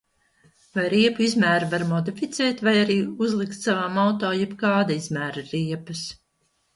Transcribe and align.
Vai 0.75 0.83
riepu 0.91 1.23
izmēru 1.25 1.67
var 1.73 1.83
modificēt 1.89 2.63
vai 2.67 2.73
arī 2.85 2.95
uzlikt 3.25 3.57
savam 3.57 3.99
auto 4.05 4.31
jebkāda 4.39 4.97
izmēra 5.03 5.45
riepas? 5.51 6.03